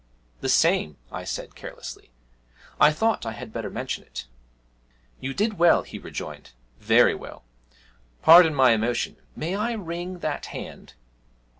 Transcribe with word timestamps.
'The 0.39 0.49
same,' 0.49 0.97
I 1.11 1.23
said 1.23 1.53
carelessly. 1.53 2.09
'I 2.79 2.91
thought 2.91 3.23
I 3.23 3.33
had 3.33 3.53
better 3.53 3.69
mention 3.69 4.03
it.' 4.03 4.25
'You 5.19 5.31
did 5.31 5.59
well,' 5.59 5.83
he 5.83 5.99
rejoined, 5.99 6.53
'very 6.79 7.13
well! 7.13 7.43
Pardon 8.23 8.55
my 8.55 8.71
emotion 8.71 9.17
may 9.35 9.53
I 9.55 9.73
wring 9.73 10.17
that 10.17 10.47
hand?' 10.47 10.95